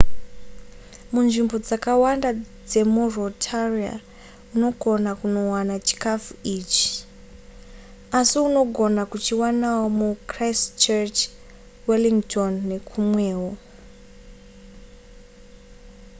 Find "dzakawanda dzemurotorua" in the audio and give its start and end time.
1.65-3.95